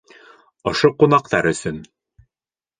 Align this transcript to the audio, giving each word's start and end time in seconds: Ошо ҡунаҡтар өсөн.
Ошо 0.71 0.91
ҡунаҡтар 1.03 1.51
өсөн. 1.53 1.81